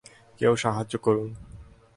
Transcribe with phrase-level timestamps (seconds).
[0.39, 1.29] কেউ সাহায্য করুন!